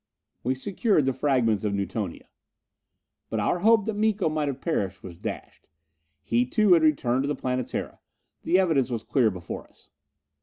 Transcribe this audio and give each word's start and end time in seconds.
We 0.41 0.55
secured 0.55 1.05
the 1.05 1.13
fragments 1.13 1.63
of 1.63 1.73
Newtonia. 1.75 2.25
But 3.29 3.39
our 3.39 3.59
hope 3.59 3.85
that 3.85 3.95
Miko 3.95 4.29
might 4.29 4.47
have 4.47 4.59
perished 4.59 5.03
was 5.03 5.15
dashed. 5.15 5.67
He 6.23 6.43
too 6.43 6.73
had 6.73 6.81
returned 6.81 7.21
to 7.25 7.27
the 7.27 7.35
Planetara! 7.35 7.99
The 8.41 8.57
evidence 8.57 8.89
was 8.89 9.03
clear 9.03 9.29
before 9.29 9.67
us. 9.67 9.91